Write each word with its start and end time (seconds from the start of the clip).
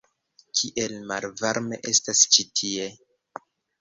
Kiel 0.61 0.95
malvarme 1.11 1.79
estas 1.93 2.25
ĉi 2.37 2.47
tie! 2.61 2.89